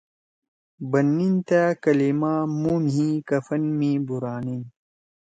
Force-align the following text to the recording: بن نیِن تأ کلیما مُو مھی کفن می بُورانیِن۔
بن 0.91 1.05
نیِن 1.17 1.35
تأ 1.47 1.63
کلیما 1.83 2.33
مُو 2.61 2.73
مھی 2.93 3.09
کفن 3.27 3.63
می 3.77 3.91
بُورانیِن۔ 4.05 4.63